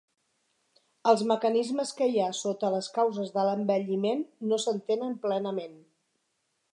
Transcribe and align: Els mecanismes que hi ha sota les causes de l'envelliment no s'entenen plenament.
Els 1.11 1.19
mecanismes 1.31 1.91
que 1.99 2.07
hi 2.13 2.17
ha 2.21 2.29
sota 2.39 2.71
les 2.77 2.89
causes 2.97 3.31
de 3.35 3.45
l'envelliment 3.49 4.23
no 4.53 4.59
s'entenen 4.65 5.17
plenament. 5.27 5.81